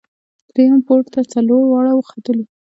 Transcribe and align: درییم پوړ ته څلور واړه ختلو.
درییم 0.51 0.77
پوړ 0.85 1.01
ته 1.13 1.19
څلور 1.33 1.61
واړه 1.67 1.91
ختلو. 2.09 2.43